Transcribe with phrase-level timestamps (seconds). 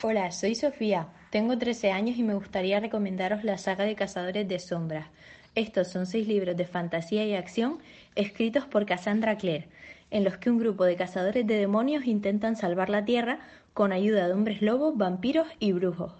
[0.00, 1.08] Hola, soy Sofía.
[1.30, 5.08] Tengo 13 años y me gustaría recomendaros la saga de Cazadores de Sombras.
[5.56, 7.80] Estos son seis libros de fantasía y acción
[8.14, 9.66] escritos por Cassandra Clare,
[10.12, 13.40] en los que un grupo de cazadores de demonios intentan salvar la Tierra
[13.74, 16.12] con ayuda de hombres lobos, vampiros y brujos.